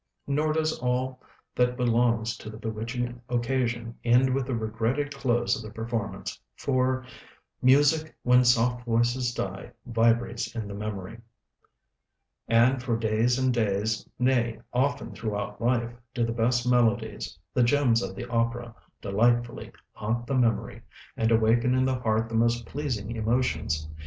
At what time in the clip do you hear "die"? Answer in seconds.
9.31-9.71